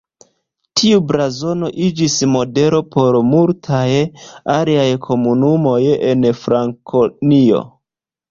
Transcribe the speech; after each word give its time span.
Tiu 0.79 1.01
blazono 1.09 1.67
iĝis 1.87 2.15
modelo 2.35 2.79
por 2.95 3.17
multaj 3.33 3.85
aliaj 4.55 4.87
komunumoj 5.09 5.79
en 6.13 6.27
Frankonio. 6.41 7.63